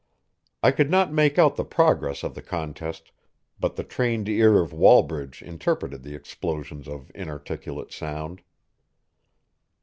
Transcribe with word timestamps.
I 0.63 0.71
could 0.71 0.89
not 0.89 1.13
make 1.13 1.37
out 1.37 1.57
the 1.57 1.63
progress 1.63 2.23
of 2.23 2.33
the 2.33 2.41
contest, 2.41 3.11
but 3.59 3.75
the 3.75 3.83
trained 3.83 4.27
ear 4.27 4.59
of 4.59 4.73
Wallbridge 4.73 5.43
interpreted 5.43 6.01
the 6.01 6.15
explosions 6.15 6.87
of 6.87 7.11
inarticulate 7.13 7.93
sound. 7.93 8.41